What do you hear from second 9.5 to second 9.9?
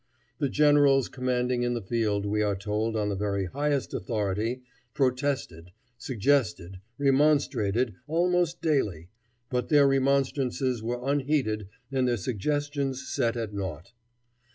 but their